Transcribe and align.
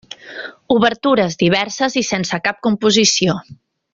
Obertures 0.75 1.35
diverses 1.43 1.97
i 2.03 2.05
sense 2.09 2.41
cap 2.49 2.59
composició. 2.69 3.39